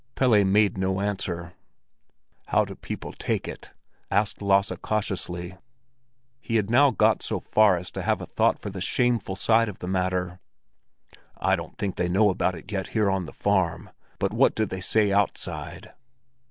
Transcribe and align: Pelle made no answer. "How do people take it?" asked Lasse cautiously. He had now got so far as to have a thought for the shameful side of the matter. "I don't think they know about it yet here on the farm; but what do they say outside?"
Pelle 0.15 0.43
made 0.43 0.79
no 0.79 0.99
answer. 0.99 1.53
"How 2.47 2.65
do 2.65 2.73
people 2.73 3.13
take 3.13 3.47
it?" 3.47 3.69
asked 4.09 4.41
Lasse 4.41 4.71
cautiously. 4.81 5.57
He 6.39 6.55
had 6.55 6.71
now 6.71 6.89
got 6.89 7.21
so 7.21 7.39
far 7.39 7.77
as 7.77 7.91
to 7.91 8.01
have 8.01 8.19
a 8.19 8.25
thought 8.25 8.57
for 8.57 8.71
the 8.71 8.81
shameful 8.81 9.35
side 9.35 9.69
of 9.69 9.77
the 9.77 9.87
matter. 9.87 10.39
"I 11.37 11.55
don't 11.55 11.77
think 11.77 11.97
they 11.97 12.09
know 12.09 12.31
about 12.31 12.55
it 12.55 12.71
yet 12.71 12.87
here 12.97 13.11
on 13.11 13.27
the 13.27 13.31
farm; 13.31 13.91
but 14.17 14.33
what 14.33 14.55
do 14.55 14.65
they 14.65 14.81
say 14.81 15.11
outside?" 15.11 15.93